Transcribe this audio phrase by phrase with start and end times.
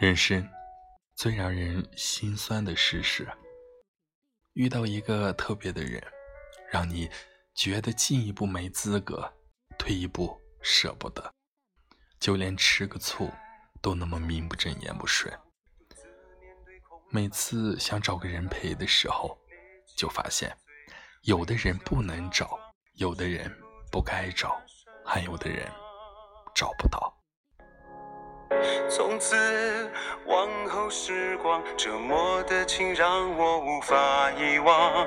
[0.00, 0.48] 人生
[1.14, 3.30] 最让人心酸的事是，
[4.54, 6.02] 遇到一个特别的人，
[6.72, 7.10] 让你
[7.54, 9.30] 觉得进一步没资格，
[9.78, 11.30] 退一步舍不得，
[12.18, 13.30] 就连吃个醋
[13.82, 15.38] 都那么名不正言不顺。
[17.10, 19.38] 每次想找个人陪的时候，
[19.98, 20.56] 就发现，
[21.24, 22.58] 有的人不能找，
[22.94, 23.54] 有的人
[23.92, 24.58] 不该找，
[25.04, 25.70] 还有的人
[26.54, 27.09] 找不到。
[28.90, 29.36] 从此
[30.26, 35.06] 往后时光折磨的情让我无法遗忘，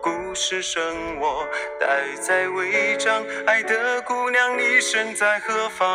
[0.00, 1.46] 故事剩我
[1.78, 5.86] 待在违章，爱的姑娘你身在何方？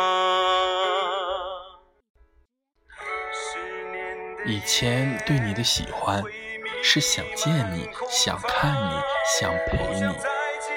[4.46, 6.22] 以前对你的喜欢
[6.84, 9.02] 是想见你想看你
[9.40, 10.14] 想陪你，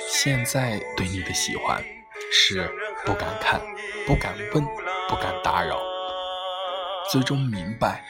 [0.09, 1.83] 现在对你的喜欢
[2.31, 2.67] 是
[3.05, 3.61] 不敢看
[4.07, 4.65] 不敢问
[5.07, 5.86] 不敢打扰。
[7.09, 8.03] 最终明白，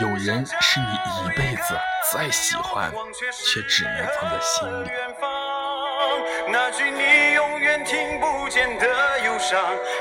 [0.00, 1.78] 有人是你一辈子
[2.10, 2.90] 再喜欢，
[3.30, 4.90] 却只能放在心里。
[6.50, 9.60] 那句你永远听不见的忧伤，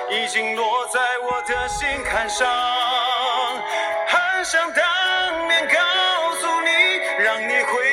[0.09, 2.47] 已经落在我的心坎上。
[4.07, 5.79] 很想当面告
[6.35, 6.69] 诉你，
[7.21, 7.86] 让你回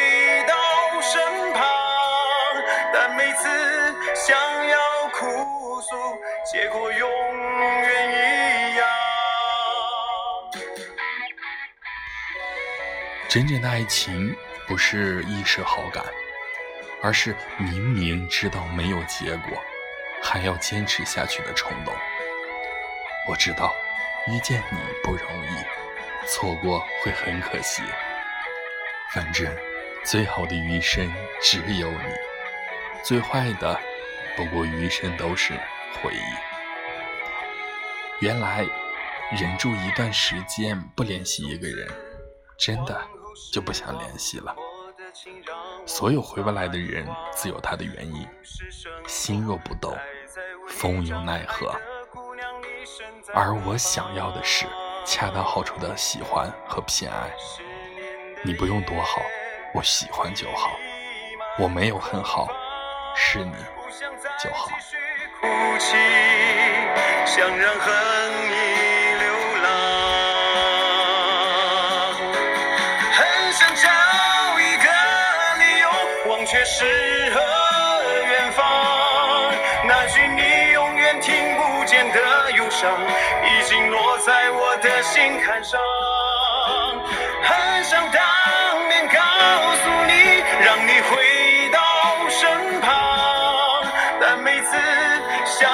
[13.35, 14.33] 真正的爱情
[14.65, 16.05] 不是一时好感，
[17.03, 19.61] 而是明明知道没有结果，
[20.23, 21.93] 还要坚持下去的冲动。
[23.29, 23.75] 我知道
[24.29, 27.83] 遇见你不容易，错过会很可惜。
[29.13, 29.53] 反正
[30.05, 32.15] 最好的余生只有你，
[33.03, 33.77] 最坏的
[34.37, 35.55] 不过余生都是
[36.01, 36.23] 回忆。
[38.21, 38.65] 原来
[39.33, 41.89] 忍住一段时间不联系一个人，
[42.57, 42.97] 真的。
[43.53, 44.55] 就不想联系了。
[45.87, 48.27] 所有回不来的人自有他的原因。
[49.07, 49.97] 心若不动，
[50.69, 51.75] 风又奈何？
[53.33, 54.67] 而我想要的是
[55.05, 57.31] 恰到好处的喜欢和偏爱。
[58.43, 59.21] 你不用多好，
[59.75, 60.77] 我喜欢就好。
[61.59, 62.49] 我没有很好，
[63.15, 63.55] 是你
[64.43, 64.69] 就好。
[76.55, 76.85] 却诗
[77.35, 77.41] 和
[78.29, 78.65] 远方，
[79.89, 82.97] 那句你永远听不见的忧伤，
[83.43, 85.81] 已经落在我的心坎上。
[87.43, 88.23] 很想当
[88.87, 89.21] 面告
[89.83, 91.81] 诉你，让你回到
[92.29, 93.83] 身旁，
[94.21, 94.77] 但每次
[95.45, 95.69] 想